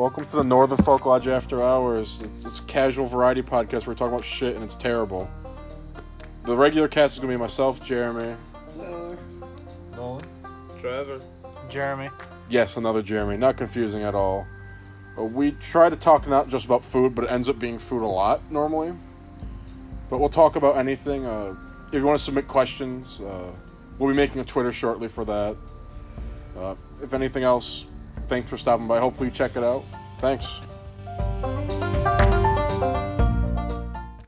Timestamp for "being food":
17.58-18.00